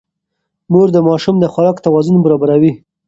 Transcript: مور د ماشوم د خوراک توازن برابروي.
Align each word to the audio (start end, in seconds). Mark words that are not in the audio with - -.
مور 0.71 0.87
د 0.93 0.97
ماشوم 1.07 1.35
د 1.39 1.45
خوراک 1.53 1.77
توازن 1.85 2.15
برابروي. 2.25 2.71